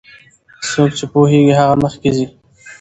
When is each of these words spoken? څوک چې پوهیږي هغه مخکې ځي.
څوک 0.69 0.89
چې 0.97 1.05
پوهیږي 1.13 1.53
هغه 1.59 1.75
مخکې 1.83 2.09
ځي. 2.15 2.25